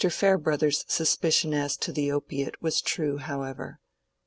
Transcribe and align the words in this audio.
Farebrother's 0.09 0.83
suspicion 0.87 1.53
as 1.53 1.77
to 1.77 1.91
the 1.91 2.11
opiate 2.11 2.59
was 2.59 2.81
true, 2.81 3.17
however. 3.19 3.79